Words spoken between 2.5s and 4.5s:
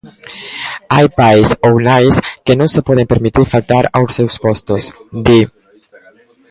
non se poden permitir faltar aos seus